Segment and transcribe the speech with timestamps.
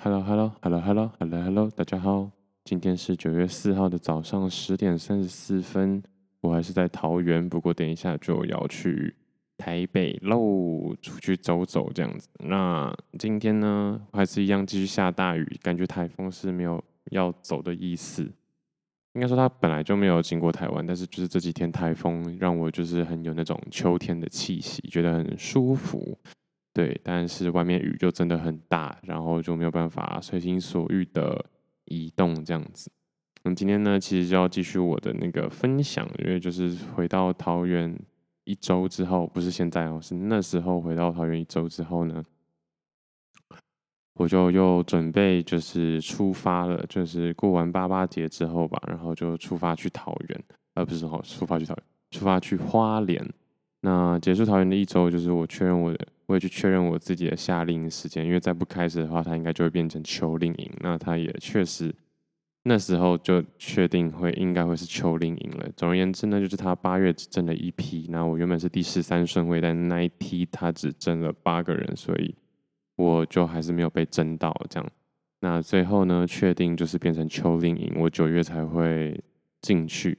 [0.00, 2.30] Hello，Hello，Hello，Hello，Hello，Hello，大家好，
[2.64, 6.00] 今天是九月四号的早上十点三十四分，
[6.40, 9.12] 我还是在桃园，不过等一下就要去
[9.56, 12.28] 台北喽，出去走走这样子。
[12.38, 16.80] 那今天呢，还是一样继续下大雨，感觉台风是没有
[17.10, 18.22] 要走的意思。
[19.14, 26.16] 应该说它本来就没有经过台湾，但是就是这几天台风让我就是很有那种秋天的气息，觉得很舒服。
[26.72, 31.44] 对，但是外面雨就真的很大，然后就没有办法随心所欲的
[31.86, 32.90] 移动这样子。
[33.42, 37.98] 那今天呢，其实就要继续我的那个分享，因为就是回到桃园
[38.44, 42.22] 一周之后，不是现在哦，是那时候回到桃园一周之后呢，
[44.14, 53.24] 我就又准备就是出发了，就是过完八八节之后吧，然后就出发去桃园，而不是说出发去桃园，出发去花莲。
[53.80, 56.06] 那结束桃园的一周，就是我确认我的。
[56.26, 60.70] 我也去确认我自己的夏令营时间，因为再不开始的话，它应该就会变成秋令营。
[60.80, 61.90] 那它也确实
[62.64, 65.66] 那时候就确定会应该会是秋令营了。
[65.74, 72.34] 总而言之呢，就是他八月只征了一批，那我原本是第十三顺位，但那一批他只征了八个人，所以
[72.96, 74.86] 我就还是没有被征到这样。
[75.40, 79.18] 那最后呢，确定就是变成秋令营，我九月才会
[79.62, 80.18] 进去。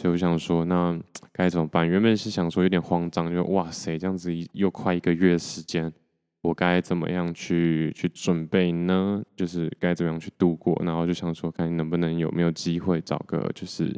[0.00, 0.98] 所以我想说，那
[1.30, 1.86] 该怎么办？
[1.86, 5.92] 原本是想说有点慌张，就哇塞，这样子又快一个月时间，
[6.40, 9.22] 我该怎么样去去准备呢？
[9.36, 10.74] 就是该怎么样去度过？
[10.86, 13.94] 然后就想说，看能不能有没有机会找个就是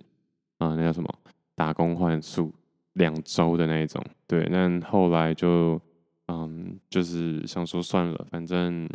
[0.58, 1.08] 啊、那叫什么
[1.54, 2.52] 打工换宿
[2.94, 4.04] 两周的那一种。
[4.26, 5.80] 对，但后来就
[6.26, 8.88] 嗯，就是想说算了，反正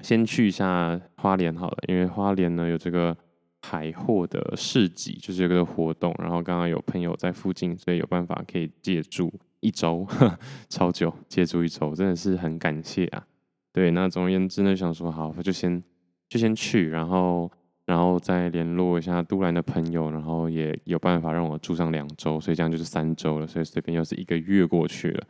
[0.00, 3.16] 先去一下花莲好了，因为花莲呢有这个。
[3.62, 10.06] 海货的市集就是有个活动，然后刚刚有朋友在附近，所以有办法可以借住一周，
[10.68, 13.26] 超久，借住一周真的是很感谢啊。
[13.72, 15.82] 对，那总而言之呢，想说好，就先
[16.28, 17.50] 就先去，然后
[17.84, 25.24] 然后再联络一下都兰的朋友，然后也有办法让我住上两周，所以这样就是三周了，所以随便又是一个月过去了。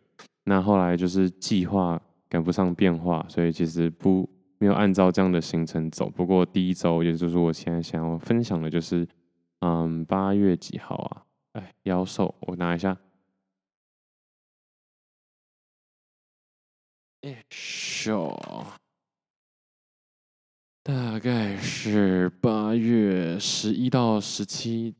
[0.44, 4.28] 那后来就是计划赶不上变化，所以其实不。
[4.60, 9.08] 没有按照这样的行程走，不过第一周，也就是我现在想要分享的，就是，
[9.60, 11.24] 嗯，八月几号啊？
[11.52, 12.94] 哎，妖兽，我拿一下。
[17.22, 18.38] 哎，秀，
[20.82, 24.94] 大概是八月十一到十七。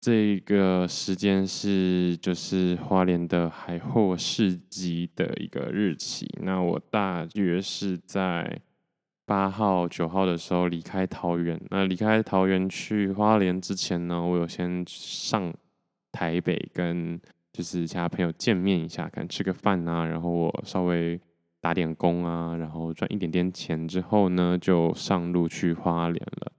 [0.00, 6.26] 这个时间是就是花莲的海货市集的一个日期。
[6.42, 8.60] 那我大约是在
[9.26, 11.60] 八号、九号的时候离开桃园。
[11.70, 15.52] 那离开桃园去花莲之前呢，我有先上
[16.12, 17.20] 台北跟
[17.52, 21.20] 就是其他朋友见面一下，看吃个饭啊，然后我稍微
[21.60, 26.52] 打点工啊，然后赚一点点钱之后呢，就上路去花莲了。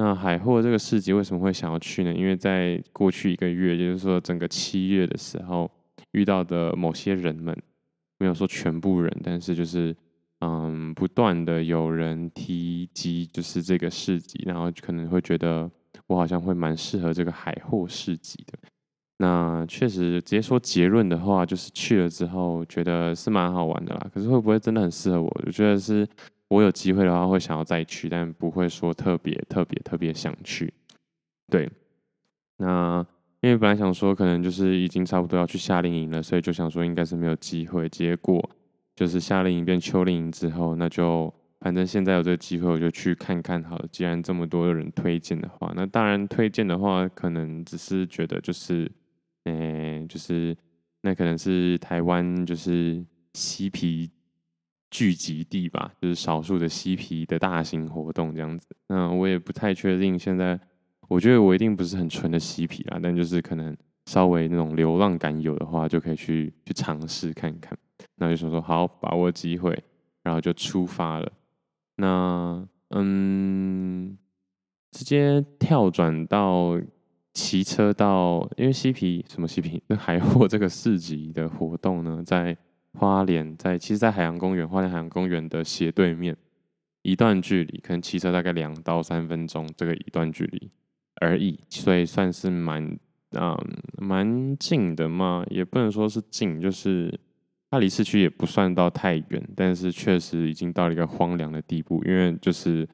[0.00, 2.14] 那海货这个市集为什么会想要去呢？
[2.14, 5.68] 因为在过去一个月，也就是说整个七月的时候
[6.12, 7.52] 遇到的某些人们，
[8.16, 9.92] 没有说全部人，但是就是
[10.38, 15.68] 嗯，不断的有人提及就是这个市集，然后可能会觉得
[16.06, 18.56] 我好像会蛮适合这个海货市集的。
[19.16, 24.10] 那确实直接说结论的话，就是去了之后觉得是蛮好玩的啦。
[24.14, 25.40] 可是会不会真的很适合我？
[25.44, 26.06] 我觉得是。
[26.48, 30.72] 我有机会的话会想要再去，但不会说特别特别特别想去。
[31.50, 31.70] 对，
[32.56, 33.04] 那
[33.40, 37.88] 因为本来想说可能就是已经差不多要去夏令营了，所以就想说应该是没有机会。
[37.88, 38.50] 结果
[38.96, 43.86] 就是夏令营变秋令营之后，那就反正现在有这个机会，我就去看看好了。
[43.92, 48.90] 既然这么多的人推荐的话，那当然推荐的话，可能只是觉得就是，
[49.44, 50.56] 嗯，就是
[51.02, 53.04] 那可能是台湾就是
[53.34, 54.10] 嬉皮。
[54.90, 58.66] 聚集地吧，就是少数的嬉皮的大型活动这样子。
[58.86, 60.58] 那我也不太确定，现在
[61.08, 67.76] 我觉得我一定不是很纯的嬉皮啦，但就是可能稍微那种流浪感有的话，就可以去去尝试看看。
[68.16, 69.78] 那就说说好，把握机会，
[70.22, 71.30] 然后就出发了。
[71.96, 74.16] 那嗯，
[74.92, 76.80] 直接跳转到
[77.34, 82.56] 骑车到，因为嬉皮什么嬉皮， 那海货这个市集的活动呢，在。
[82.94, 86.36] 花莲在，其实，在海洋公园，花莲海洋公园的斜对面，
[87.02, 90.70] 一段距离，可能骑车大概两到三分钟，这个一段距离
[91.20, 92.98] 而已，所以算是蛮，
[93.32, 93.56] 嗯，
[93.98, 97.18] 蛮近的嘛，也不能说是近，就是
[97.70, 102.88] 它离市区也不算到太远，但是确实已经到了一个荒凉的地步，因为就是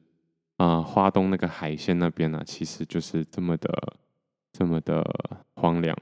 [0.57, 3.97] 啊、花东那个海鲜那边呢、啊，其实就是这么的。
[4.57, 5.03] 这么的
[5.55, 5.93] 荒凉，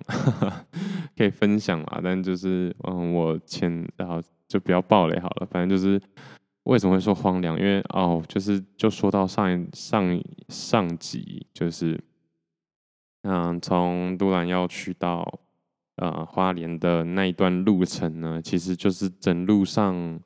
[1.18, 6.00] 可以分享啊，但就是嗯，我前然后就不要爆雷好了，反正就是
[6.66, 7.60] 为什么会说荒凉？
[7.60, 12.00] 因为哦，就是就说到上一上上集，就是
[13.24, 15.40] 嗯，从都兰要去到
[15.96, 20.20] 呃花莲的那一段路程呢，其实就是整路上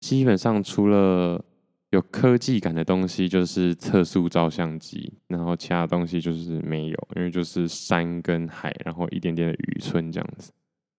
[0.00, 1.44] 基本上除了
[1.92, 10.52] 有科技感的东西，就是测速照相机，然后其他东西就是没有，因为就是山跟海，然后一点点的渔村这样子。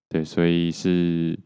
[0.09, 1.37] 对，所以是。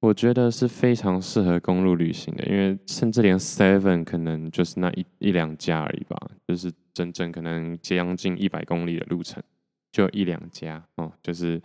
[0.00, 9.42] 我觉得是非常适合公路旅行的，因为甚至连 Seven 可能就是那一一两家而已吧，就是整整可能将近一百公里的路程，
[9.90, 11.60] 就一两家哦，就是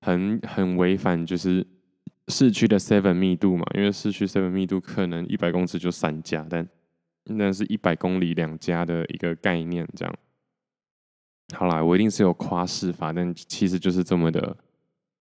[0.00, 1.66] 很很违反就是
[2.28, 6.68] 市区的 Seven 密度嘛，因为市区 Seven 密度可能一百公尺就三家，但
[7.24, 10.14] 那是一百公里两家的一个概念，这样。
[11.54, 14.56] 好啦，我一定是有夸饰法，但其实就是这么的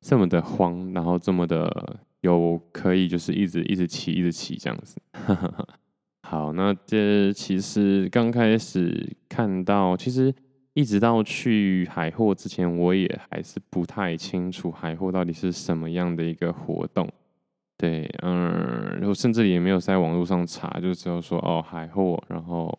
[0.02, 2.00] 这么的慌，然后这么的。
[2.22, 5.00] 有可以就是一直一直骑一直骑这样子，
[6.28, 10.34] 好，那这其实刚开始看到，其实
[10.76, 17.12] 一直到去海货之前，我也还是不太清楚海货到底是什么样的一个活动。
[17.76, 22.78] 对，嗯，然后甚至也没有在网络上查，就只有说哦海货，然后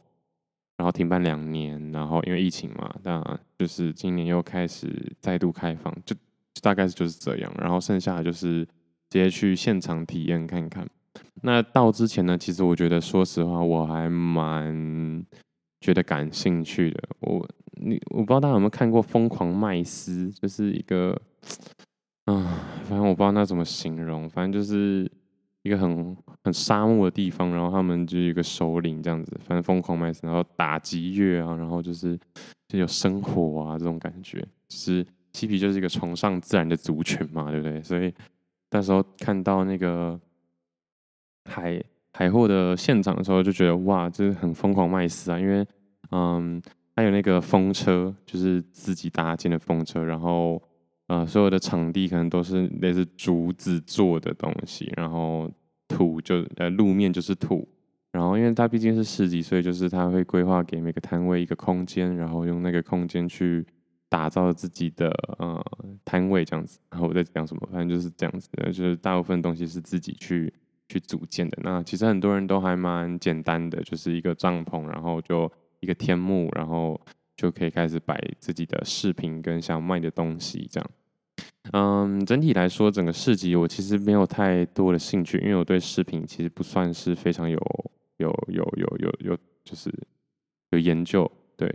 [0.77, 4.89] 然后停办两年，然后因为疫情嘛，当然就是今年又开始
[5.19, 8.65] 再度开放，就就大概就是这样，然后剩下的就是。
[9.09, 10.85] 直接去现场体验看看。
[11.43, 15.25] 那到之前呢，其实我觉得，说实话，我还蛮
[15.81, 17.09] 觉得感兴趣的。
[17.21, 21.11] 我你我不知道大家有没有看过《疯狂麦斯》，就是一个，
[22.25, 25.11] 啊，反正我不知道那怎么形容，反正就是
[25.63, 32.19] 一个很很沙漠的地方，然后他们就一个首领这样子，反正疯狂麦斯，然后打击乐啊，然后就是
[32.69, 34.47] 就有生火啊这种感觉。
[34.69, 37.83] 其实嬉皮就是一个崇尚自然的族群嘛，对不对？
[37.83, 38.13] 所以。
[38.73, 40.21] 那时候看到那个
[41.49, 41.83] 海
[42.13, 45.39] 海货的现场的时候，就觉得哇，这是很疯狂麦斯啊！
[45.39, 45.65] 因为
[46.11, 46.61] 嗯，
[46.97, 50.61] 还有那个风车，就是自己搭建的风车，然后
[51.07, 55.49] 呃，所有的场地可能都是类似竹子做的东西，然后
[55.87, 57.69] 土就呃路面就是土，
[58.11, 63.65] 然后因为它毕竟是市集，所以就是它会规划给每个摊位一个空间，然后用那个空间去。
[64.09, 65.61] 打造自己的呃
[66.05, 67.69] 摊位这样子，然后我在讲什么？
[67.73, 70.51] 反正就是这样子的，就是大部分东西是自己去
[70.89, 71.59] 去组建的。
[71.61, 75.51] 那其实很多人都还蛮简单的，就是一个帐篷，然后就
[75.81, 77.01] 一个天幕，然后
[77.37, 80.91] 就可以开始摆自己的饰品跟想卖的东西这样。
[81.73, 87.59] 嗯，整体来说，整个市集我其实没有太多的兴趣，因为我对饰品其实不算是非常有
[88.19, 89.93] 有有有有有就是
[90.71, 91.73] 有研究，对。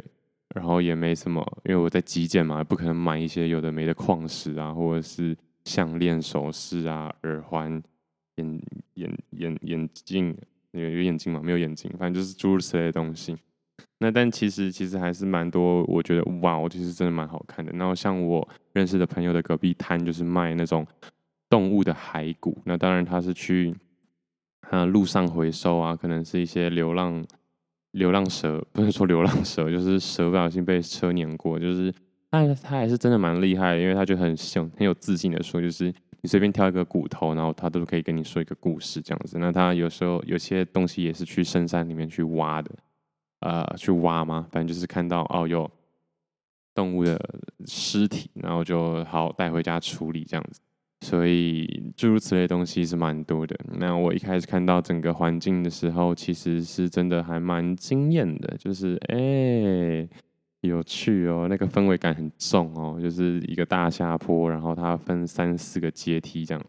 [0.54, 5.34] 然后也没什么，因为我在极简嘛，不可能买一些有的没的矿石啊，或者是
[5.64, 7.82] 项链、首饰啊、耳环、
[8.36, 8.62] 眼
[8.96, 10.36] 眼眼眼镜，
[10.72, 11.40] 有有眼镜吗？
[11.42, 13.34] 没有眼镜，反正就是诸如此类的东西。
[14.02, 17.72] 那但其实其实还是蛮多，我觉得哇，我其实真的蛮好看的。
[17.74, 20.86] 然后像我认识的朋友的隔壁摊，就是卖那种
[21.50, 22.58] 动物的骸骨。
[22.66, 23.74] 那当然他是去
[24.70, 27.24] 啊路上回收啊，可能是一些流浪。
[27.92, 31.94] 流浪蛇 不是说流浪蛇，就是蛇不小心被车碾过，就是
[32.30, 39.38] 但是他还是真的蛮厉害的，因为他就很很很有自信的说，就是你随便挑一个骨头，然后他都可以跟你说一个故事这样子。
[39.38, 42.72] 那他有时候有些东西也是去深山里面去挖的，
[43.42, 45.70] 呃，去挖嘛，反正就是看到哦有
[46.76, 47.20] 动物的
[47.66, 50.62] 尸体，然后就好带回家处理这样子。
[51.02, 53.60] 所以诸如此类东西是蛮多的。
[53.80, 60.08] 那我一开始看到整个环境的时候，其实是真的还蛮惊艳的，就是哎、
[60.62, 66.64] 有趣哦，那个氛围感很重哦，就是一个大下坡，然后它分三四个阶梯这样，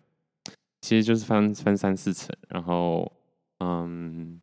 [0.81, 3.12] 其实就是分分三四层，然后
[3.59, 4.41] 嗯。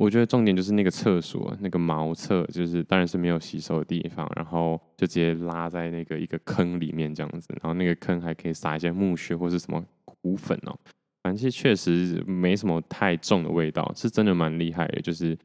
[0.00, 9.84] 我觉得重点就是那个厕所，那个茅厕，就是当然是没有洗手的地方，然后就直接拉在那个一个坑里面这样子，然后那个坑还可以撒一些木屑或是什么
[10.22, 10.74] 骨粉哦，
[11.22, 15.02] 反正确实没什么太重的味道，是真的蛮厉害的。
[15.02, 15.36] 就是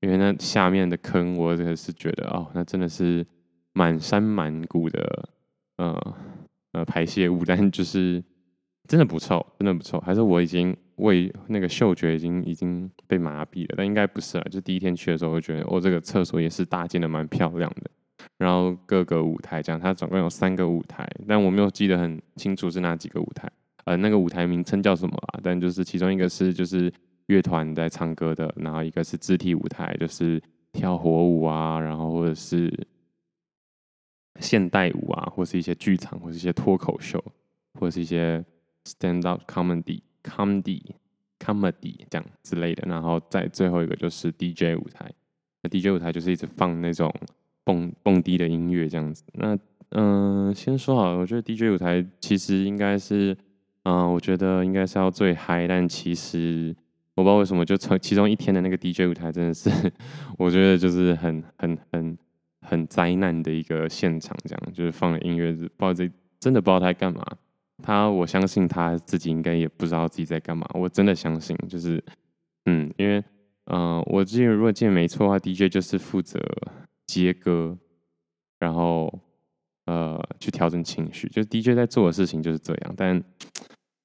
[0.00, 3.26] 因为那下面的坑，我真的是觉得哦，那真的是
[3.74, 5.28] 满山满谷的
[5.76, 6.16] 呃
[6.72, 8.24] 呃排泄物，但就是
[8.88, 10.74] 真的不臭，真的不臭，还是我已经。
[10.98, 14.46] 胃那个嗅觉已经已经被麻痹了，但应该不是啊。
[14.50, 17.90] 就第一天去的时候，我觉得哦，这个厕所也是搭建的蛮漂亮的。
[18.36, 23.50] 然后各个舞台这样，它总共有三个舞台，但我没有记得很清楚是哪几个舞台，
[23.84, 25.40] 呃，那个舞台名称叫什么啊？
[25.42, 26.92] 但就是其中一个是就是
[27.26, 30.40] 乐团在唱歌的，然后一个是肢体舞台，就是
[30.72, 32.72] 跳火舞啊，然后或者是
[34.40, 37.22] 现代舞啊，或是一些剧场，或是一些脱口秀，
[37.74, 38.44] 或是一些
[38.84, 40.00] stand up comedy。
[40.28, 40.82] Comedy
[41.38, 45.10] comedy 这样之类的，然后再最后一个就是 DJ 舞台。
[45.62, 47.12] 那 DJ 舞台就是一直放那种
[47.64, 49.24] 蹦蹦迪的音乐这样子。
[49.32, 49.58] 那
[49.90, 53.34] 嗯、先说好，我觉得 DJ 舞台其实应该是，
[53.84, 56.76] 嗯、我觉得应该是要最嗨，但其实
[57.14, 59.70] 我不知道为什么，就从其中一天的那个 DJ 舞台真的是，
[60.36, 62.18] 我觉得就是很很很
[62.60, 67.24] 很灾难的一个现场，这样就是放的音乐，不知道这真的不知道他在干嘛。
[67.82, 70.68] 他，我相信他自己应该也不知道自己在干嘛。
[70.74, 72.02] 我真的相信，就是，
[72.64, 73.22] 嗯，因为，
[73.66, 76.40] 嗯、我记得如果记得没错的话，DJ 就是负责
[77.06, 77.78] 接歌，
[78.58, 79.20] 然后，
[79.86, 82.94] 呃，去调整情绪，就 DJ 在做的事情就是这样。
[82.96, 83.22] 但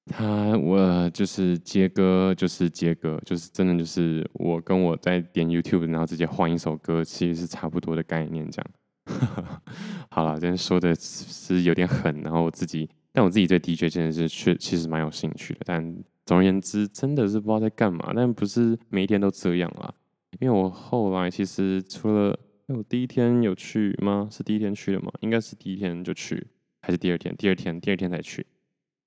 [0.06, 8.72] 他，我就是接歌，就是接歌，就是真的就是我跟我在点 YouTube，然后直接换一首歌，其实是差不多的概念，这样。
[10.12, 12.88] 好了，今天说的是有点狠，然后我自己。
[13.13, 18.12] 但我自己对 DJ 这件事确其实蛮有兴趣的，但总而言之，真的是不知道在干嘛。
[18.15, 19.93] 但不是每一天都这样啦，
[20.39, 22.36] 因为我后来其实除了
[22.67, 24.27] 我第一天有去吗？
[24.32, 25.12] 是第一天去的吗？
[25.20, 26.48] 应该是第一天就去，
[26.82, 27.36] 还是第二天？
[27.36, 28.43] 第二天，第二天才去。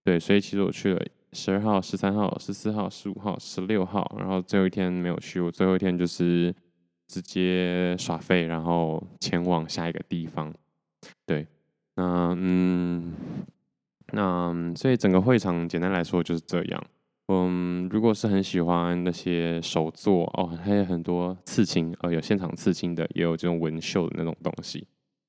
[0.05, 5.41] 对，所以其实我去了十二号、十三号、十四号、十五号、十六号，然后最后一天没有去。
[5.41, 6.55] 我最后一天就是
[7.09, 10.55] 直接耍废，然后前往下一个地方。
[11.27, 11.45] 对，
[11.97, 13.13] 那嗯。
[14.13, 16.83] 那所以整个会场简单来说就是这样。
[17.29, 24.87] 嗯，如果是很喜欢那些手作哦，还有很多刺青，呃，有现场刺青的，也有这种纹绣的那种东西。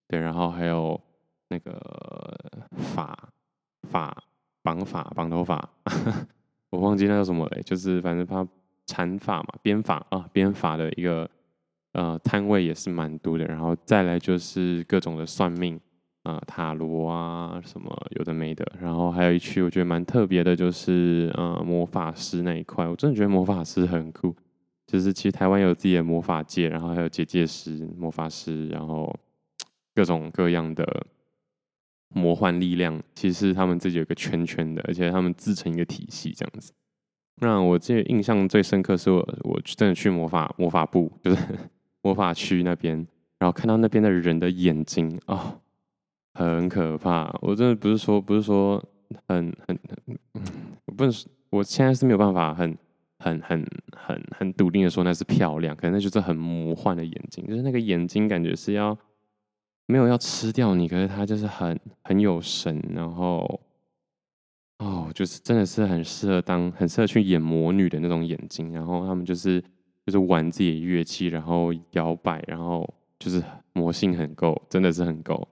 [0.07, 0.99] 对，然后还有
[1.49, 1.75] 那个
[2.77, 3.17] 发
[3.89, 4.15] 发
[4.61, 5.67] 绑发绑头发，
[6.69, 8.47] 我忘记那叫什么了，就是反正他
[8.85, 11.27] 缠发嘛，编发啊，编发的一个
[11.93, 13.45] 呃摊位也是蛮多的。
[13.45, 15.79] 然后再来就是各种的算命。
[16.27, 24.35] 啊，塔罗啊，什么有的没的，然后还有一区我觉得蛮特别的，就是呃魔法师那一块，我真的觉得魔法师很酷。
[24.85, 29.13] 就是其实台湾有自己的魔法界，然后还有结界师、魔法师，然后
[29.95, 31.05] 各种各样的
[32.09, 36.73] 魔幻力量，其实他们自己有一个圈圈的，而且他们自成一个体系这样子。
[37.41, 41.37] 那我记得印象最深刻是我我真的去魔法魔法部，就是
[42.03, 42.95] 魔法区那边，
[43.39, 45.19] 然后看到那边的人的眼睛。
[45.25, 45.59] 哦
[46.37, 48.83] 很可怕，我真的不是说不是说
[49.27, 50.19] 很很很，
[50.95, 51.13] 不能，
[51.49, 52.77] 我现在是没有办法很
[53.17, 53.65] 很很
[53.95, 58.95] 很很笃定的说那是漂亮，可能那就是很魔幻的眼睛，就是那个眼睛感觉是要
[59.87, 63.59] 没有要吃掉你，可是它就是很很有神，然后
[64.77, 69.59] 哦，就是真的是很适合当很适合去演魔女的那种眼睛，然后他们就是
[70.05, 75.47] 就是玩自己的乐器，然后摇摆，然后就是魔性很够，真的是很够。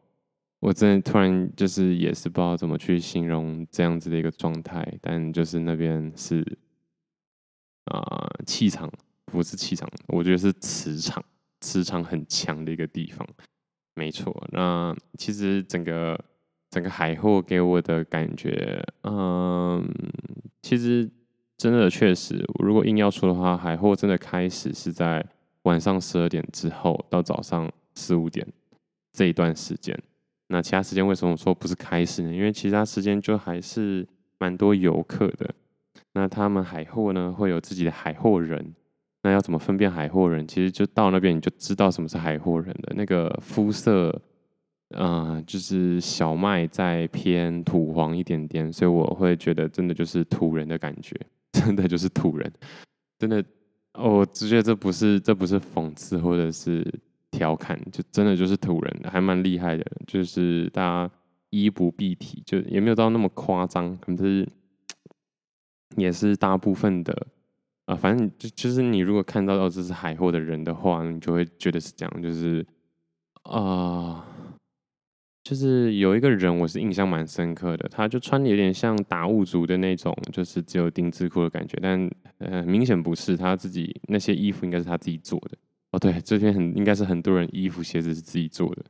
[0.65, 6.43] 我真的突然就是也是不知道怎么去形容这样子的一个状态，但就是那边是
[7.84, 8.91] 啊气场
[9.25, 11.24] 不是气场，我觉得是磁场，
[11.62, 13.27] 磁场很强的一个地方，
[13.93, 14.36] 没错。
[14.51, 16.19] 那其实整个
[16.72, 19.88] 整个海货给我的感觉，嗯，
[20.63, 21.07] 其实
[21.57, 25.24] 真的确实，如果硬要说的话，海货真的开始是在
[25.62, 28.48] 晚上十二点之后到早上四五点
[29.13, 29.95] 这一段时间。
[30.48, 32.32] 那其他时间为什么说不是开始呢？
[32.32, 35.50] 因为其他时间就还是蛮多游客的。
[36.14, 38.74] 那他们海货呢，会有自己的海货人。
[39.24, 40.48] 那要怎么分辨海货人？
[40.48, 44.22] 其实就到那边你就知道什么是海货人的那个肤色，
[44.96, 51.20] 啊、就是小麦再偏土黄一点点，所以我会觉得真的就是土人的感觉，
[51.52, 52.54] 真的就是土人，
[53.18, 53.44] 真的，
[53.94, 56.86] 我只觉得这不是这不是讽刺或者是。
[57.36, 59.86] 调侃就真的就是土人，还蛮厉害的。
[60.08, 61.13] 就是大家
[61.50, 64.48] 衣不蔽体，就也没有到那么夸张，可是
[65.98, 67.27] 也是大部分的
[67.88, 72.22] 啊、反正就就是你如果看到这是海货的人的话，你就会觉得是这样。
[72.22, 72.65] 就是
[73.44, 74.25] 啊、
[75.44, 85.58] 就是有一个人我是印象蛮深刻的，他就穿的有点像达悟族的那种，就是只有丁字裤的感觉，但呃明显不是他自己那些衣服应该是他自己做的。
[85.96, 88.84] 哦，对，这边很应该是很多人衣服鞋子是自己做的，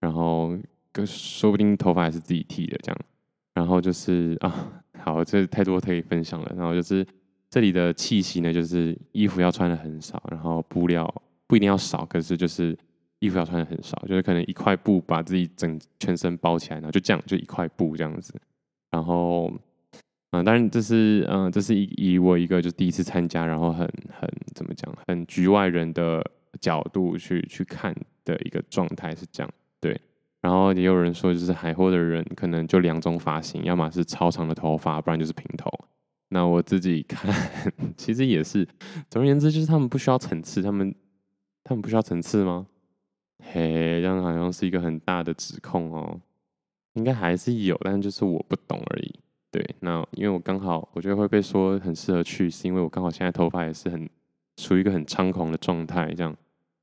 [0.00, 0.58] 然后
[1.06, 3.00] 说不定头发也是自己剃的这样，
[3.54, 6.52] 然后就是啊，好，这太多可以分享了。
[6.56, 7.06] 然后就是
[7.48, 11.08] 这里的气息呢，就是衣服要穿的很少，然后布料
[11.46, 12.76] 不一定要少，可是就是
[13.20, 18.34] 衣服要穿的很少，就是可能一块布把自己整全身包起来，然后就这样就一块布这样子。
[18.90, 19.48] 然后
[20.32, 26.28] 嗯，当然这是嗯，这是以以我一个就第一次参加，然后很很怎么讲，很局外人的。
[26.60, 29.50] 角度去去看的一个状态是这样，
[29.80, 30.00] 对。
[30.40, 35.68] 然后也有人说，就是海货的人可能就两种发型，要么是超长的头发，不然就是平头。
[36.28, 37.34] 那我自己看，
[37.96, 38.66] 其实也是，
[39.10, 40.94] 总而言之，就是他们不需要层次，他们
[41.64, 42.66] 他们不需要层次吗？
[43.42, 46.20] 嘿，这样好像是一个很大的指控哦。
[46.94, 49.14] 应该还是有，但就是我不懂而已。
[49.50, 54.08] 对，那因为我刚好，我觉得会被说很适合去，是因为我刚好现在头发也是很
[54.56, 56.36] 处于一个很猖狂的状态，这样，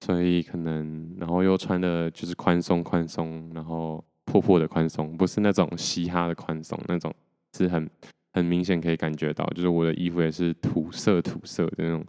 [0.06, 7.12] 所以可能，然后又穿的就是宽松宽松，然后破破的宽松，不是那种嘻哈的宽松，那种
[7.58, 7.90] 是很
[8.34, 12.06] 很明显可以感觉到，就是我的衣服也是土色土色的那种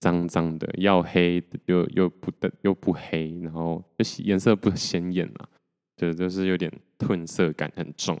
[0.00, 5.48] 脏脏的，要黑又又不的又不黑，然后就颜色不显眼啊，
[5.96, 8.20] 就就是有点褪色感很重。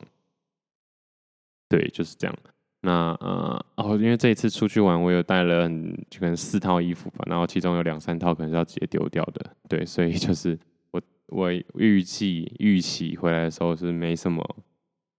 [1.68, 2.34] 对，就是这样。
[2.82, 9.50] 那呃，哦，因为这一次出去玩，我有带了很就可能四套衣服吧，然后其中有两三套可能是要直接丢掉的。
[9.68, 10.58] 对，所以就是
[10.90, 14.42] 我我预计预期回来的时候是没什么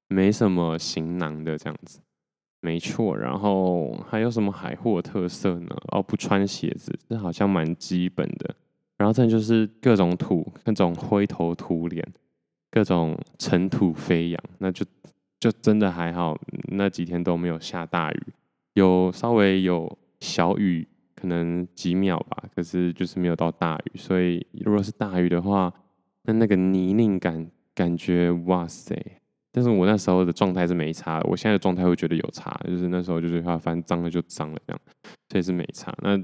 [0.08, 2.00] 没什么行囊的这样子。
[2.62, 5.76] 没错，然后还有什么海货特色呢？
[5.90, 8.56] 哦，不穿鞋子，这好像蛮基本的。
[8.98, 12.04] 然后再就是各种土，各种灰头土脸，
[12.72, 14.84] 各种尘土飞扬，那就。
[15.42, 18.22] 就真的还好，那几天都没有下大雨，
[18.76, 23.98] 有稍微有小雨，可能几秒吧，可是就是没有到大雨。
[23.98, 25.74] 所以如果是大雨的话，
[26.26, 28.96] 那那个泥泞感感觉哇塞！
[29.52, 34.82] 但是我那时候的状态是没差的，我现在的状态会觉得有差，就是那时候就是怕反正脏了就脏了这样，
[35.30, 35.92] 所以是没差。
[36.04, 36.16] 那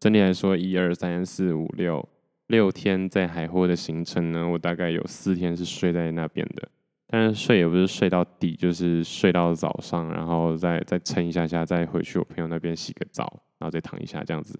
[0.00, 2.08] 整体来说，一二三四五六
[2.46, 6.70] 六天在海货的行程呢，我大概有四天是睡在那边的。
[7.14, 14.58] 但是睡也不是睡到底，就是睡到早上，然后再再撑一下下，再回去我朋友那边洗个澡，然后再躺一下这样子。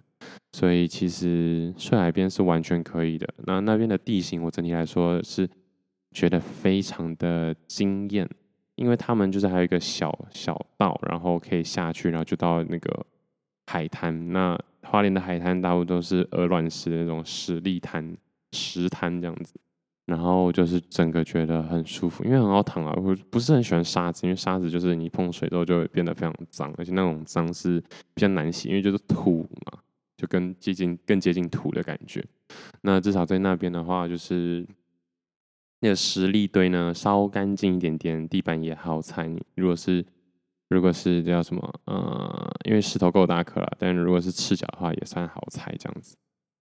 [0.53, 3.27] 所以其实睡海边是完全可以的。
[3.47, 5.49] 那那边的地形，我整体来说是
[6.11, 8.29] 觉得非常的惊艳，
[8.75, 13.07] 因为他们就是还有一个小小道，然后可以下去，然后就到那个
[13.67, 14.31] 海滩。
[14.31, 18.15] 那花莲的海滩大部分都是鹅卵石的那种石砾滩、
[18.53, 19.55] 石滩这样子。
[20.12, 22.92] 然后就是整个觉得很舒服，因为很好躺啊。
[22.98, 27.81] 我不是很喜欢沙子，因为沙子就是你碰水之后就会变得非常脏，而且那种脏是
[28.12, 29.79] 比较难洗，因为就是土嘛，
[30.18, 32.22] 就跟接近更接近土的感觉。
[32.83, 34.66] 那至少在那边的话，就是
[35.81, 39.27] 那个石砾堆呢，稍干净一点点，地板也好踩。
[39.55, 40.05] 如果是
[40.68, 46.14] 如果是叫什么，呃，因为石头够大颗了，但如果是赤脚的话，也算好踩这样子。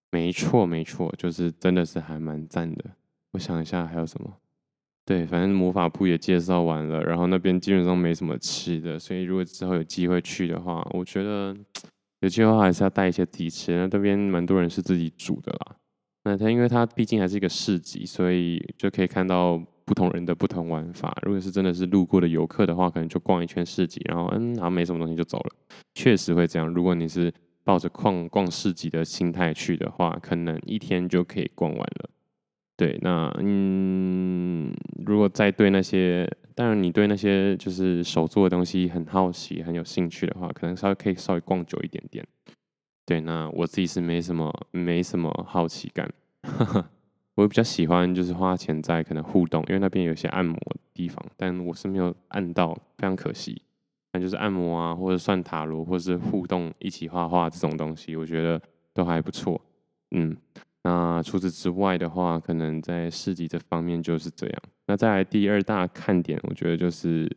[0.09, 2.85] 没错没错，就是真的是还蛮赞的。
[3.31, 4.33] 我想一下还有什么？
[5.05, 11.55] 对，反正魔法铺也介绍完了，然后那边基本上没什么吃的，所以如果之后有机会去的话，我觉得
[12.21, 13.75] 有机会还是要带一些自己吃。
[13.75, 15.75] 那这边蛮多人是自己煮的啦。
[16.23, 21.17] 那它因为它毕竟还是一个市集，所以就可以看到不同人的不同玩法。
[21.23, 25.55] 如果是真的是路过的游客的话，可能就逛一圈市集，然后嗯，然后没什么东西就走了。
[25.95, 26.67] 确实会这样。
[26.67, 32.09] 如果你是抱着逛逛市集的心态去的话，可能一天就可以逛完了。
[32.81, 34.73] 对，那嗯，
[35.05, 42.25] 如果再对那些，当然你对那些就是手做的东西很好奇、很有兴趣的话，可能稍微可以稍微逛久一点点。
[43.05, 46.11] 对，那我自己是没什么没什么好奇感，
[47.37, 50.57] 我比较喜欢就是花钱在可能互动，因为那边有些按摩
[50.91, 53.61] 地方，但我是没有按到，非常可惜。
[54.13, 58.59] 那就是按摩啊，或者算塔罗，或者是互动一起画画这种东西，我觉得
[58.91, 59.61] 都还不错。
[60.15, 60.35] 嗯。
[60.83, 64.61] 那除此之外的话，可能在市集这方面就是这样。
[64.87, 67.29] 那再来第二大看点，我觉得就是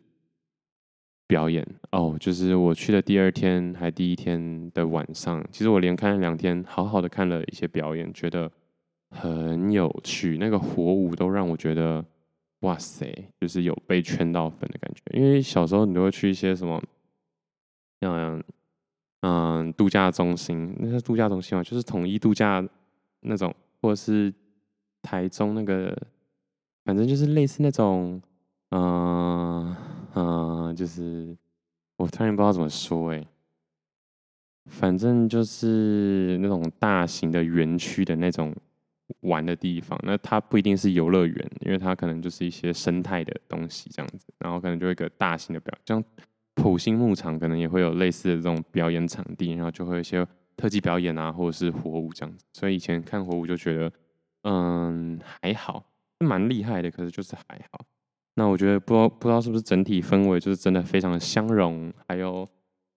[1.26, 2.16] 表演哦。
[2.18, 8.50] 就是我去的第二天还第一天的晚上，其实我连看了两天，好好的看了一些表演，觉得
[9.11, 10.38] 很有趣。
[10.38, 12.02] 那个火舞都让我觉得
[12.61, 15.02] 哇塞，就是有被圈到粉的感觉。
[15.12, 16.83] 因为小时候你都会去一些什么，
[18.00, 18.42] 像
[19.20, 22.66] 嗯度假中心，那是度假中心嘛，就是统一度假。
[23.25, 24.33] 那种，或者是
[25.03, 25.97] 台中那个，
[26.85, 28.21] 反正就是类似那种，
[28.71, 29.77] 嗯、
[30.15, 31.37] 嗯、就是
[31.97, 33.27] 我突然不知道怎么说哎，
[34.67, 38.55] 反正就是那种大型的园区的那种
[39.21, 39.99] 玩的地方。
[40.03, 46.03] 那它不一定是游乐园，因为它可能就是一些生态的东西这样子，然后可能就一个大型的表，像
[46.55, 50.27] 埔心牧场可能也会有类似的这种表演场地，然后就会有一些。
[50.57, 53.93] 特技表演啊，或者是火舞这样子，所以以前看火舞就觉得，
[54.43, 55.85] 嗯，还好，
[56.19, 57.85] 蛮厉害的，可是就是还好。
[58.37, 62.49] 那我觉得不知道不知道是不是整体氛围就是真的非常的相融，还有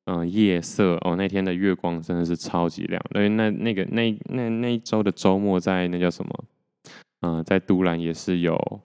[0.05, 2.99] 嗯夜色哦，那天的月光真的是超级亮。
[3.13, 6.43] 因为那那个那那那一周的周末在那叫什么？
[7.21, 8.81] 嗯，在都兰也是有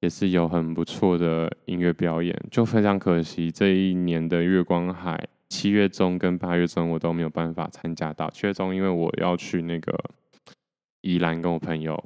[0.00, 5.28] 也是有很不错的音乐表演，就非常可惜这一年的月光海。
[5.52, 8.30] 七月中跟八月中我都没有办法参加到。
[8.30, 9.94] 七月中因为我要去那个
[11.02, 12.02] 宜兰跟我朋友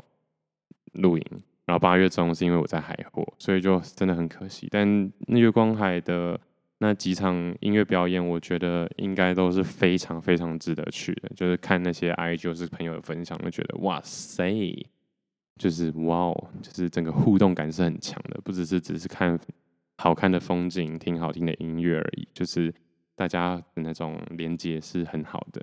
[0.94, 1.24] 露营，
[1.64, 4.66] 然后八月中是因为我在海货，所以就真的很可惜。
[4.68, 6.40] 但那月光海的
[6.78, 11.30] 那几场音乐表演，我觉得应该都是非常非常值得去的。
[11.36, 14.84] 就是看那些 I 就是朋友的分享，就觉得哇塞，
[15.56, 19.38] 就是哇哦，就是整个互动感是很强的，不只是只是看
[19.98, 22.74] 好看的风景，听好听的音乐而已，就是
[23.16, 25.60] 大家的那种连接是很好的。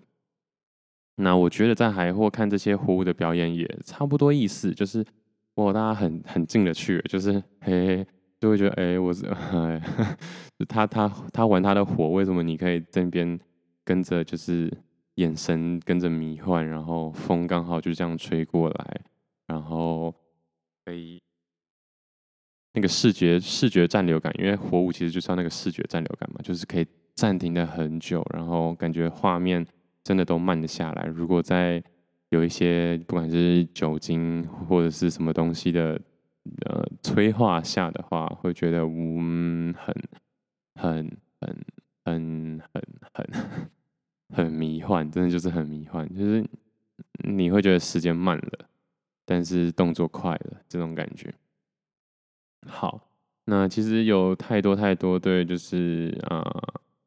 [1.16, 5.06] 那我觉得在海货看这些活物的表演也差不多意思，就是
[5.54, 8.08] 哇，大家很很进得去，就是嘿嘿。
[8.40, 9.82] 就会觉得，哎、我是，哎，
[10.68, 13.40] 他他他玩他的火，为什么你可以这边
[13.86, 14.70] 跟着，就是
[15.16, 19.02] 眼神跟着迷幻，然后风刚好就这样吹过来，
[19.48, 20.14] 然后
[20.84, 21.22] 可以
[22.74, 29.66] 那个视觉视觉暂留感，因为火舞其实就是要那个视觉暂留感嘛，就是可以暂停的很久，然后感觉画面
[30.04, 31.06] 真的都慢了下来。
[31.06, 31.84] 如果在
[32.30, 36.00] 有一些不管是酒精或者是什么东西的。
[36.66, 39.96] 呃，催化下的话，会觉得嗯，很、
[40.76, 41.66] 很、很、
[42.04, 43.70] 很、很、很、
[44.36, 46.46] 很迷幻，真的就是很迷幻，就是
[47.24, 48.66] 你会觉得时间慢了，
[49.26, 51.34] 但是动作快了，这种感觉。
[52.68, 53.00] 好，
[53.46, 56.44] 那其实有太多太多对，就是啊、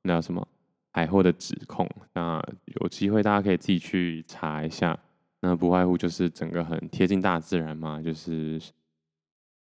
[0.07, 0.47] 那什么
[0.93, 2.43] 海货的指控，那
[2.81, 4.99] 有机会大家可以自己去查一下。
[5.41, 8.61] 那不外乎就是整个很贴近大自然嘛，就是。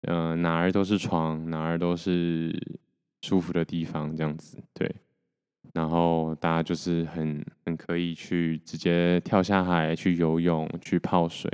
[0.03, 2.55] 嗯、呃，哪儿都是床，哪儿都是
[3.23, 4.95] 舒服的地方，这样子对。
[5.73, 11.51] 然后大家就是很很可以去直接跳下海去游泳，去泡水。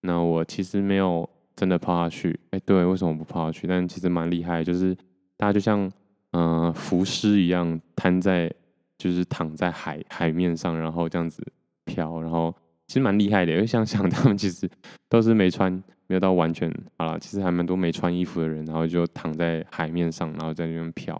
[0.00, 3.66] 那我其实没有真的泡下去，哎，对，为什么不泡下去？
[3.66, 4.94] 但其实蛮厉害，就是
[5.36, 5.90] 大家就像
[6.32, 8.52] 嗯、浮尸一样瘫在，
[8.98, 11.42] 就是躺在海海面上，然后这样子
[11.84, 12.54] 飘，然后。
[12.88, 14.68] 其实蛮厉害的，因为想想 他们其实
[15.08, 15.72] 都是没穿，
[16.08, 17.18] 没有到完全好了。
[17.18, 21.16] 其实还蛮多没穿衣服的人，然后就躺在海面上，然后在那边飘。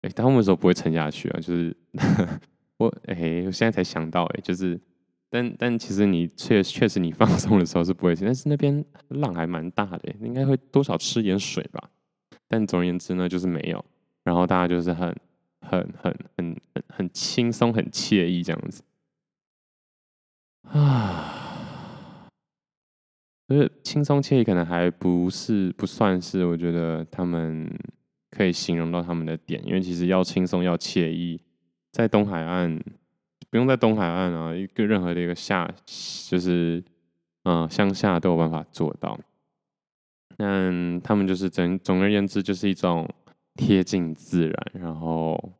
[0.00, 1.40] 哎，他们为什么不会沉下去啊？
[1.40, 1.76] 就是
[2.78, 4.80] 我哎，我现在才想到哎，就是
[5.30, 11.90] 但但其实你确确实你放松的时候是不会沉，但是那边浪还蛮大的，应该会多少吃点水吧。
[12.48, 13.84] 但总而言之呢，就是没有。
[14.24, 15.14] 然后大家就是很
[15.60, 16.56] 很很很
[16.88, 18.82] 很轻松，很惬意这样子。
[20.68, 22.28] 啊，
[23.48, 27.68] 就是轻松惬意，可能还不是不算是，我觉得他们
[28.30, 31.40] 可以形容到他们的点，因为其实要轻松要惬意，
[31.90, 32.82] 在东海岸
[33.50, 35.70] 不用在东海岸啊，一个任何的一个下，
[36.30, 36.82] 就是
[37.42, 39.18] 嗯乡下都有办法做到。
[40.36, 43.06] 但他们就是总总而言之，就是一种
[43.54, 45.52] 贴近自然，然后，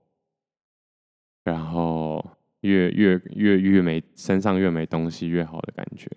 [1.44, 2.36] 然后。
[2.62, 6.08] 越越越越没身上越没东西越好的感觉，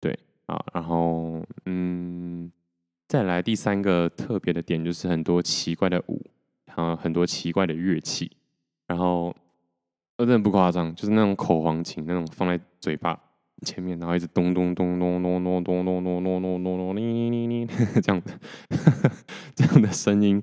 [0.00, 2.50] 对啊，然后嗯，
[3.06, 6.20] 再来第三个特别的点就是很多奇怪的舞，
[6.64, 8.28] 然后很多奇怪的乐器，
[8.88, 9.32] 然后
[10.16, 13.16] 真的不夸张，就是那种口簧琴那种放在嘴巴
[13.64, 17.66] 前面，然后一直咚咚咚咚咚咚咚咚咚咚咚咚咚，你你你
[18.02, 18.32] 这样的
[19.54, 20.42] 这样的声音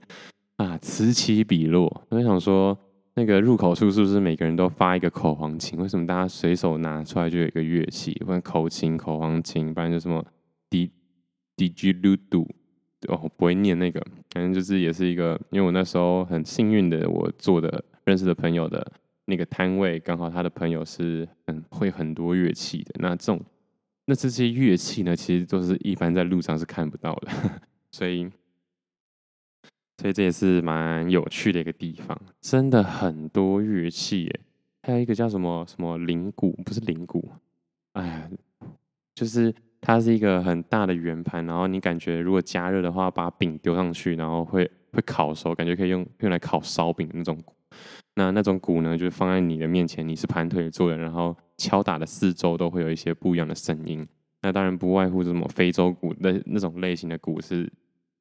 [0.57, 2.77] 啊，此起彼落，我就想说。
[3.17, 5.79] 那个入口处是不是每个人都发一个口簧琴？
[5.79, 8.13] 为什么大家随手拿出来就有一个乐器？
[8.25, 10.21] 不然口琴、口簧琴，不然就什么
[10.69, 10.91] 滴
[11.55, 12.45] 滴吉噜嘟
[13.07, 15.39] 哦，不会念那个，反正就是也是一个。
[15.49, 18.85] 因为我那时候很幸运的，我做的认识的朋友的
[19.23, 22.95] 那个摊位，刚好他的朋友是很会很多乐器的。
[22.99, 23.39] 那这种
[24.07, 27.31] 那这些乐器呢，其实都是一般在路上是看不到的，
[27.91, 28.29] 所以。
[29.97, 34.39] 所以这也是蛮有趣的一个地方，真的很多乐器耶，
[34.84, 37.31] 还有一个叫什么什么铃鼓，不是铃鼓，
[37.93, 38.29] 哎呀，
[39.13, 47.55] 就是它是一个很大的圆盘，然后你感觉如果加热的话，把饼丢上去，然后会会烤熟，感觉可以用用来烤烧饼的那种鼓。
[48.15, 54.05] 那那种鼓呢，就是放在你的面前，你是盘腿坐的，然后敲打的四周都会有一些不一样的声音。
[54.41, 57.71] 那当然不外乎什么非洲鼓的那种类型的鼓是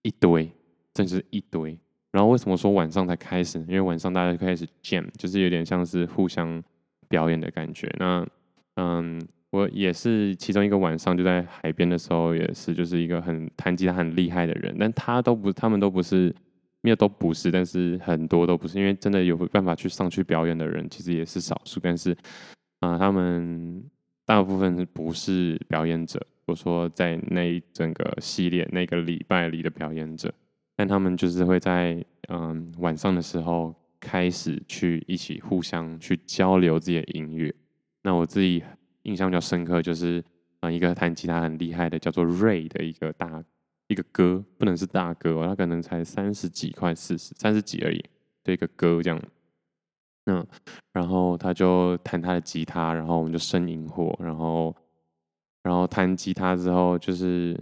[0.03, 0.51] 一堆。
[0.95, 1.77] 这就是一堆，
[2.13, 3.59] 然后为什么说晚上才开始？
[3.69, 6.63] 因为晚上大家就开始 jam，就是有点像是互相
[7.09, 7.93] 表演的感觉。
[7.99, 8.25] 那
[8.77, 16.33] 嗯，我也是其中一个晚上就在海边的时候，也是就是一个很弹吉他很厉害的人，但他都不，他们都不是，
[16.81, 21.81] 没有都不是，但是很多都不是，因为真的有办法去上去表演的人，其实也是少数。
[21.83, 22.17] 但是
[22.81, 23.83] 啊、他们
[24.25, 30.33] 大部分不是表演者，我说在那一整个系列那个礼拜里的表演者。
[30.77, 37.55] 但他们就是会在嗯晚上的时候开始去一起互相去交流自己的音乐。
[38.03, 38.63] 那我自己
[39.03, 40.23] 印象比较深刻，就是
[40.61, 43.43] 啊，一个弹吉他很厉害的，叫做 Ray 的一个大
[43.87, 48.05] 一个哥，不能是大哥哦，他可能才三十几块四十三十几而已，
[48.43, 49.23] 对一个哥这样。
[50.27, 50.45] 嗯，
[50.93, 54.75] 然后他就弹他的吉他，然后我们就生营火，然后
[55.63, 57.59] 然后弹吉他之后，就是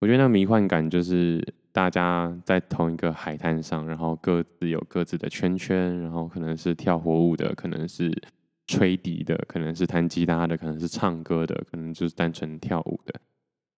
[0.00, 1.42] 我觉得那迷幻感就是。
[1.72, 8.12] 大家在同一个海滩上，然后各自有各自的圈圈，然后可能是跳火舞的，可能是
[8.66, 13.20] 吹笛的，可能是弹吉他的，可能是唱歌的，可能就是单纯跳舞的，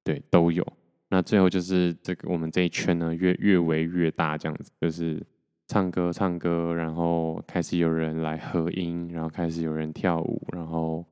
[0.02, 0.66] 对，都有。
[1.11, 5.22] 那最后就是这个我们这一圈呢，越越围越大，这样子，就是
[5.68, 11.05] 唱歌唱歌，然后开始有人来合音，然后开始有人跳舞，然后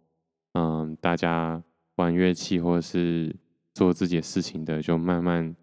[0.55, 1.63] 嗯，大家
[1.97, 3.37] 玩乐器或者是
[3.75, 5.55] 做自己的事情的，就慢慢。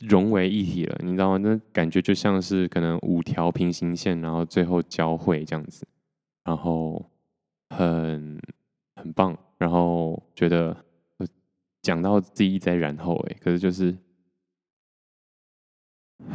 [0.00, 1.38] 融为一体了，你知道吗？
[1.38, 5.86] 那感觉就像是可能五条平行线，然后最后交汇这样子，
[6.44, 7.04] 然后
[7.70, 8.38] 很
[8.96, 10.76] 很棒，然后觉得
[11.80, 13.96] 讲到第一在然后哎，可是就是，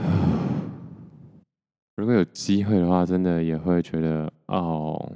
[1.97, 5.11] 如果有机会的话，真的也会觉得哦，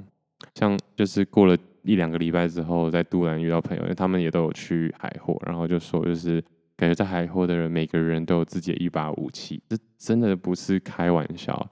[0.54, 6.44] 像就是过了一两个礼拜之后，在杜兰遇到朋友，因为他们也都有去海货，然后就说就是。
[6.76, 11.70] 感觉在海货的人，每个人都有自己的一把武器，这真的不是开玩笑。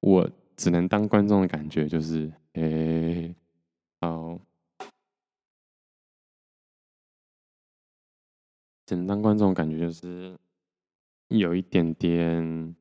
[0.00, 3.34] 我只能当观众的感觉就是，哎、欸，
[4.00, 4.38] 好，
[8.84, 10.36] 只能当观众感觉就是
[11.28, 12.76] 有一点点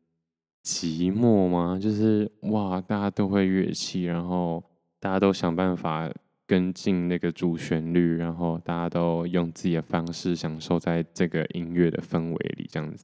[0.64, 1.80] 寂寞吗？
[1.82, 4.64] 就是哇，大家都会乐器，然后
[5.00, 6.12] 大家都想办法。
[6.48, 13.04] 跟进那个主旋律，然后大家都用自己的方式享受在这个音乐的氛围里，这样子。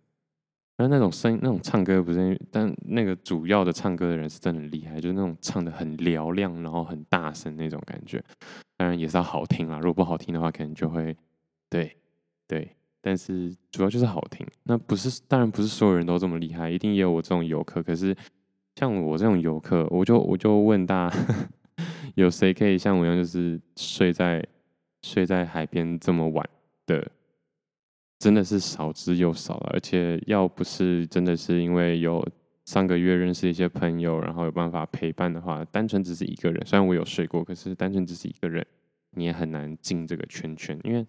[0.77, 8.23] 然后那种声音，那种唱歌不是，但那个主要的唱歌的人是真的厉害，就是那种唱得很嘹亮，然后很大声那种感觉。
[8.77, 11.15] 当然也是要好听啦，如果不好听的话，可能就会
[11.69, 11.95] 对
[12.47, 12.75] 对。
[13.03, 14.45] 但是主要就是好听。
[14.63, 17.81] 那不是，当然不是所有人都这么厉害，一定也有我这种游客。
[17.81, 18.15] 可是
[18.75, 21.17] 像我这种游客，我就我就问大家。
[22.15, 24.45] 有谁可以像我一样，就是睡在
[25.01, 26.47] 睡在海边这么晚
[26.85, 27.11] 的？
[28.19, 29.71] 真的是少之又少了。
[29.73, 32.25] 而且要不是真的是因为有
[32.65, 38.65] 上个月认识一些朋友，然后有办法陪伴的话，单纯只是一个人，虽然我有睡过，可是单纯只是一个人，
[39.11, 41.05] 你也很难进这个圈圈，因为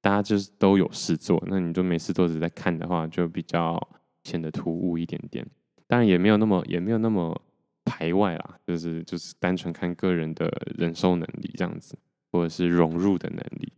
[0.00, 3.80] 大家就是都有事做，那你就没事做只在看的话，就比较
[4.24, 5.46] 显得突兀一点点。
[5.86, 7.40] 当然也没有那么也没有那么。
[7.84, 11.98] 排外啦，就是就是单纯看个人的忍受能力这样子，
[12.30, 13.72] 或者是融入的能力。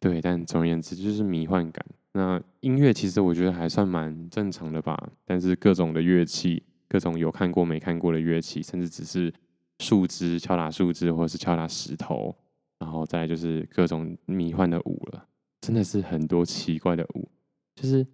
[0.00, 1.84] 对，但总而言之就是迷幻感。
[2.12, 9.32] 那音乐其实我觉得还算蛮正常的吧，但是各种的乐器，各种有看过没看过的乐器，甚至只是
[9.78, 12.34] 树枝敲打树枝，或者是敲打石头，
[12.78, 15.24] 然后再就是各种迷幻的舞了，
[15.60, 17.28] 真的是很多奇怪的舞，
[17.76, 18.04] 就是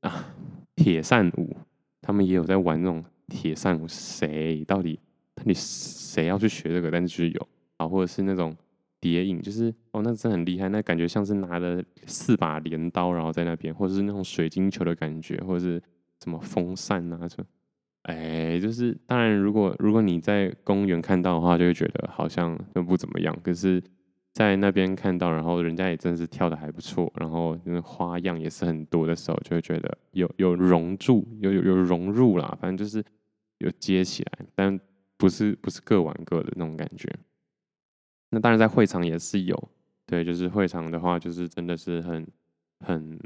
[0.00, 0.34] 啊
[0.74, 1.56] 铁扇舞，
[2.00, 3.04] 他们也有在玩那种。
[3.28, 4.98] 铁扇，谁到底
[5.34, 6.90] 到底谁要去学这个？
[6.90, 8.54] 但是就是有啊，或者是那种
[9.00, 15.82] 叠影，就是哦，那真的很厉害，那感觉像是拿了四把镰刀，然后在那边，或者是那种水晶球的感觉，或者是
[16.22, 17.44] 什么风扇啊，就
[18.02, 23.82] 哎，就是当然，如果如果你在公园看到的话，就会觉得好像都不怎么样，可是。
[24.34, 33.02] 在那边看到，然后人家也真是跳的还不错，然后那花样也是很多的时候，就会觉得有有融入，有有有融入啦，反正就是
[33.58, 34.78] 有接起来，但
[35.16, 37.08] 不是不是各玩各的那种感觉。
[38.30, 39.68] 那当然在会场也是有，
[40.04, 42.26] 对，就是会场的话，就是真的是很
[42.80, 43.16] 很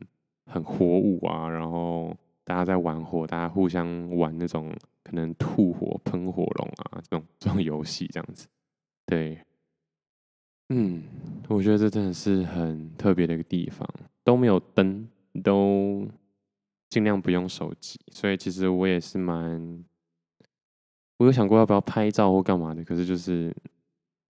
[0.45, 4.71] 很火舞啊，然后大家在玩火，大家互相玩那种
[5.03, 8.47] 可能吐火、喷火龙啊这种这种游戏这样子，
[9.07, 9.39] 对。
[10.71, 11.03] 嗯，
[11.49, 13.89] 我觉得这真的是很特别的一个地方，
[14.23, 15.09] 都没有灯，
[15.43, 16.07] 都
[16.91, 19.85] 尽量不用手机，所以其实我也是蛮，
[21.17, 23.55] 我有想过要不要拍照或干嘛的，可是就是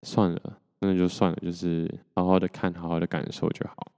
[0.03, 3.93] 算了，那就算了，就是好好的看，好好的感受就好。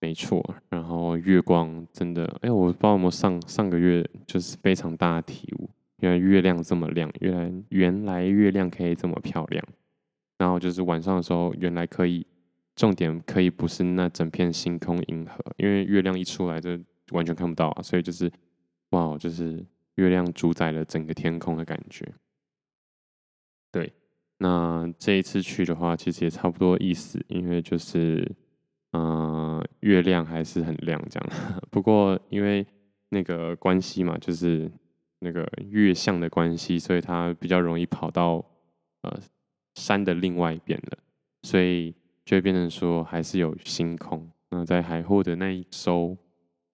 [0.00, 5.68] 没错，然后月光真的，哎，我不知道有没有上上个月就是非常大的体悟，
[6.02, 9.64] 原来月亮这么亮，原来原来月亮可以这么漂亮。
[10.38, 12.26] 然后就是晚上的时候，原来可以，
[12.76, 16.78] 重点可以不是那整片星空银河，因为月亮一出来就
[17.10, 18.30] 完全看不到啊，所以就是，
[18.90, 19.64] 哇，就是
[19.96, 22.06] 月亮主宰了整个天空的感觉。
[23.72, 23.92] 对，
[24.38, 28.30] 那这一次去的话，其实也差不多意思，因为就是，
[28.92, 31.28] 嗯、月亮还是很亮这样。
[31.70, 32.64] 不过因为
[33.08, 34.70] 那个关系嘛，就是
[35.18, 38.44] 那个月相的关系，所以它比较容易跑到
[39.02, 39.20] 呃
[39.78, 40.98] 山的另外一边了，
[41.42, 44.28] 所以就会变成说还是有星空。
[44.50, 46.16] 那在海货的那一周，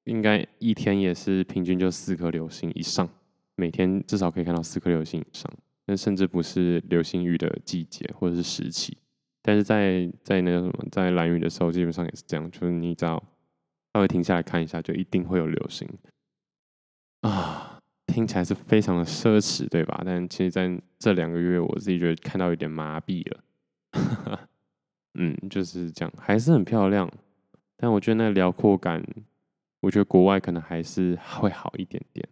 [0.04, 3.08] 应该一天也是平均就四颗流星以上，
[3.56, 5.52] 每天至少可以看到四颗流星以上。
[5.86, 8.96] 那甚至不是流星雨的季节或者是时期，
[9.42, 13.22] 但是在在那个什么，在蓝雨的时候，基本上也是这样，就是你只要
[13.92, 15.86] 稍微停下来看一下，就一定会有流星
[17.20, 17.73] 啊。
[18.06, 20.02] 听起来是非常的奢侈，对吧？
[20.04, 23.44] 但其实在这两个月，我自己觉得看到有点麻痹了。
[25.14, 27.10] 嗯，就是这样，还是很漂亮。
[27.76, 29.04] 但我觉得那辽阔感，
[29.80, 32.28] 我觉得国外可能还是会好一点点。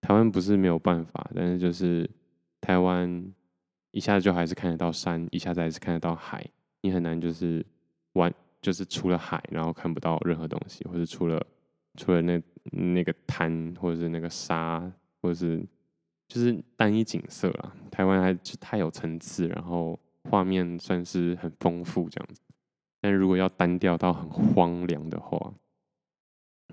[0.00, 2.08] 台湾不是没有办法，但是就是
[2.60, 3.32] 台湾
[3.90, 6.44] 一下子就还是看得到山，一下子还是看得到海，
[6.82, 7.64] 你很难就是
[8.12, 11.44] 玩，就是除了海，然后看不到任何东西，或者除了
[11.96, 15.64] 除了那那个滩，或者是那个沙，或者是
[16.28, 17.74] 就是单一景色啊。
[17.90, 19.98] 台湾还是太有层次，然后
[20.30, 22.40] 画面算是很丰富这样子。
[23.00, 25.54] 但如果要单调到很荒凉的话，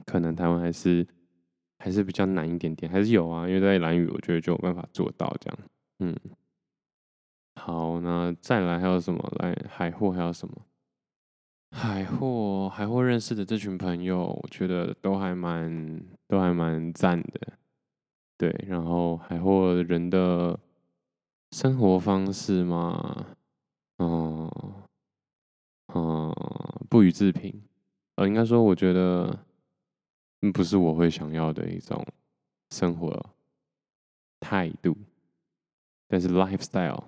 [0.06, 1.08] 可能台湾还是
[1.78, 5.60] 还是比较难一点点，还是有啊，因为在蓝雨，我觉得就有办法做到这样。
[6.00, 6.16] 嗯，
[7.56, 9.34] 好，那再来还有什么？
[9.40, 10.56] 来海货还有什么？
[11.72, 17.54] 海货海货认识的这群朋友，我觉得都还蛮都还蛮赞的。
[18.40, 20.60] 对，然后海货人的
[21.52, 23.26] 生活方式嘛，
[24.00, 24.50] 嗯。
[25.94, 26.34] 嗯，
[26.90, 27.62] 不予置评。
[28.16, 29.38] 呃，应该说，我觉得
[30.54, 32.06] 不是我会想要的一种
[32.72, 33.10] 生活
[34.42, 34.96] 态度。
[36.08, 37.04] 但是 lifestyle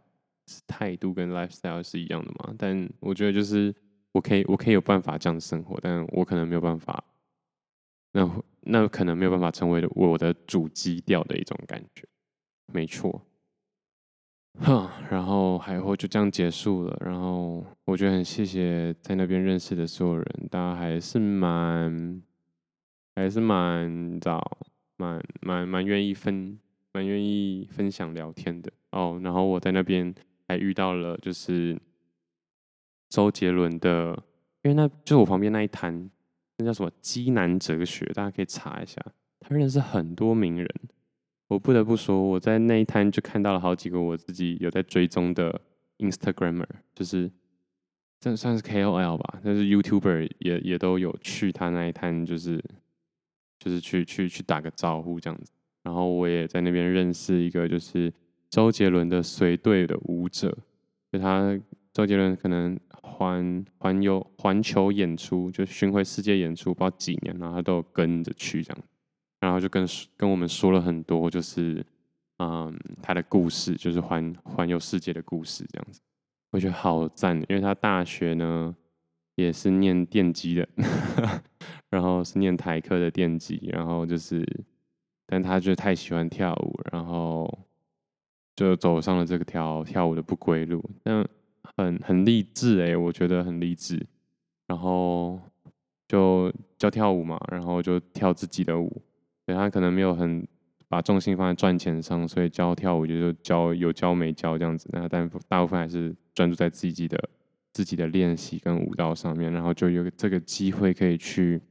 [0.47, 2.53] 是态度跟 lifestyle 是一样的嘛？
[2.57, 3.73] 但我觉得就是
[4.11, 7.03] 我可以，我可以有办法这样生活，但我可能没有办法。
[8.11, 12.07] 那那可能没有办法成为我的主基调的一种感觉。
[12.73, 13.21] 没错。
[14.59, 16.97] 哼，然后海货就这样结束了。
[17.05, 22.21] 然后我觉得很谢谢在那边认识的所有人，大家还是蛮，
[23.15, 24.57] 还是蛮，早，
[24.97, 26.59] 蛮蛮蛮愿意分，
[26.91, 29.19] 蛮愿意分享聊天的哦。
[29.23, 30.11] 然后我在那边
[30.47, 31.79] 还遇到了就是
[33.09, 34.11] 周杰伦的，
[34.63, 36.09] 因为那就是我旁边那一摊，
[36.57, 38.99] 那叫什么基南哲学，大家可以查一下，
[39.39, 40.67] 他认识很多名人。
[41.47, 45.61] 我不得不说，我在那一摊就看到了好几个我自己有在追踪的
[45.99, 47.31] Instagrammer，就是
[48.19, 52.61] 这算是 KOL 吧，但是 YouTuber 也也都有去他那一摊，就是
[53.59, 55.51] 就是去去去打个招呼这样子。
[55.83, 58.11] 然后我也在那边认识一个，就是
[58.49, 60.53] 周杰伦的随队的舞者，
[61.11, 61.57] 就他
[61.93, 68.83] 周杰伦可能环环游环球演出，就巡回世界演出，不知道几年，然后他都有跟着去这样。
[69.39, 71.85] 然后就跟跟我们说了很多，就是
[72.39, 76.01] 嗯，他的故事，就是环环游世界的故事这样子，
[76.51, 78.75] 我觉得好赞，因为他大学呢
[79.35, 80.67] 也是念电机的，
[81.89, 84.43] 然后是念台科的电机，然后就是，
[85.27, 87.47] 但他就太喜欢跳舞，然后
[88.55, 91.23] 就走上了这条跳舞的不归路，但
[91.77, 94.05] 很很励志哎，我觉得很励志，
[94.65, 95.39] 然后
[96.07, 99.01] 就教跳舞嘛，然后就跳自己的舞。
[99.45, 100.45] 对，他可能没有很
[100.89, 104.89] 把重心放在赚钱上，所以教跳舞就教有教没教这样子。
[104.91, 107.29] 那但大部分还是专注在自己的
[107.71, 111.61] 自己的练习跟舞蹈上面，然后就有这个机会可以去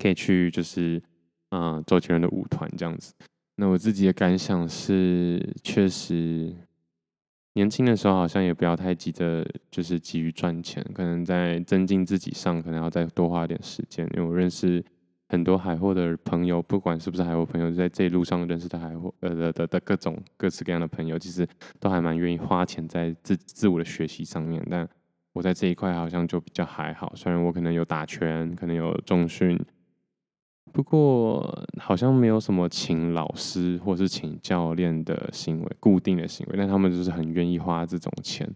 [0.00, 1.02] 可以去就是
[1.50, 3.12] 嗯周杰伦的舞团这样子。
[3.56, 6.54] 那我自己的感想是，确实
[7.58, 14.84] 年轻的时候好像也不要太急着就是急于赚钱，可能在增进自己上可能要再多花点时间，因为我认识。
[15.30, 21.46] 很多海货的朋友，不管是不是海货朋友，在这一路上认识的海货，呃的的的各种各式各样的朋友，其实
[21.78, 24.66] 都还蛮愿意花钱在自自我的学习上面。
[24.70, 24.88] 但
[25.34, 29.60] 我在这一块好像就比较还好，虽然我可能有打拳，可能有重训，
[30.72, 36.56] 不过好像没有什么请老师或是请教练的行为，固定的行为。
[36.56, 38.48] 但他们就是很愿意花这种钱，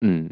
[0.00, 0.30] 嗯。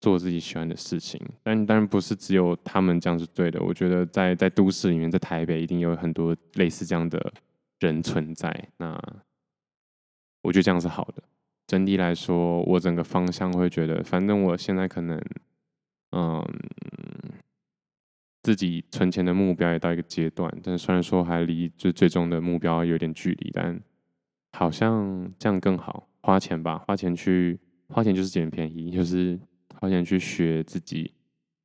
[0.00, 3.60] 做自己喜欢的事情，但当然不是只有他们这样是对的。
[3.60, 7.32] 我觉得在在都市里面，在台北一定有很多类似这样的
[7.80, 8.68] 人存在。
[8.76, 8.96] 那
[10.40, 11.22] 我觉得这样是好的。
[11.66, 15.20] 整体来说，我整个方向会觉得，反正我现在可能，
[16.12, 16.44] 嗯，
[18.48, 23.78] 自己存钱的目标也到一个阶段，但虽然说还离最最终的目标有点距离，但
[24.52, 26.08] 好像这样更好。
[26.22, 29.38] 花钱吧，花钱去花钱就是捡便宜，就是。
[29.80, 31.12] 花钱去学自己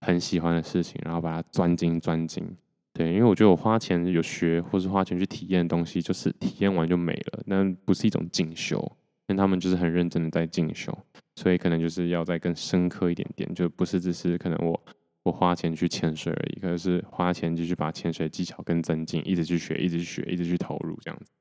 [0.01, 2.45] 很喜欢的事情，然后把它钻精钻精，
[2.93, 8.79] 对，因为我觉得我花钱有学，或是花钱去体验的东西，就是体验完就没了，那不是一种进修。
[9.25, 10.95] 但他们就是很认真的在进修，
[11.37, 14.79] 所以可能就是要再更深刻一点点，就不是只是可能我
[15.23, 21.31] 我花钱去潜水而已，可是花钱继续把潜水技巧更增进，一直去学，一直去学，一直去投入这样子。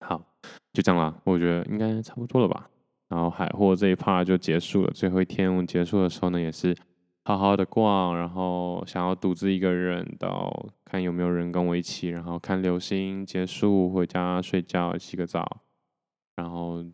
[0.00, 0.20] 好，
[0.72, 2.68] 就这样啦，我觉得应该差不多了吧。
[3.08, 6.76] 然后海货这一 part 就结束了，最后一天我们结束的时候呢，也是
[7.24, 15.60] 好好的逛，然后想要独自一个人到看有没有人跟我一起，然后看流星结束，回家睡觉，洗个澡，
[16.34, 16.84] 然后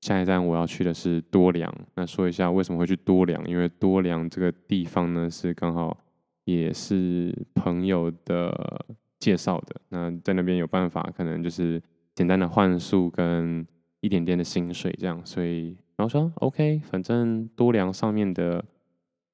[0.00, 1.72] 下一站我要去的是多良。
[1.94, 5.96] 那说一下为什么会去多良，因为多良这个地方呢是刚好
[6.44, 8.84] 也是朋友的
[9.18, 11.82] 介绍的，那在那边有办法，可能就是。
[12.12, 13.66] 简单的换宿跟
[14.00, 18.62] 一点点的薪水这样，所以然后说 OK，反正多良上面的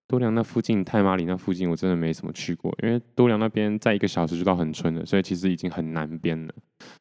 [0.07, 6.55] 多良那附近太麻里那附近我真的没什么去过，因为多良那边在一个小时就到恒春了，所以其实已经很南边了。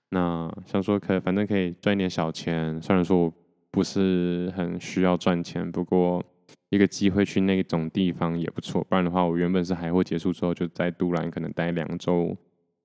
[0.09, 3.33] 那想说可反正可以赚一点小钱，虽然说我
[3.75, 6.23] 不是很需要赚钱，不过
[6.69, 8.83] 一个机会去那种地方也不错。
[8.85, 12.35] 不然的话，我原本是海货结束之后就在杜兰可能待两周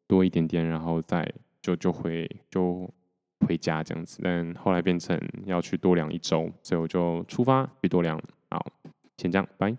[0.06, 1.26] 多一点点，然后再。
[1.62, 2.90] 就就回就
[3.46, 8.18] 回家这样子，但后来变成要去多良一周，所以我就出发去多良。
[8.48, 8.64] 好，
[9.18, 9.76] 先这样，拜。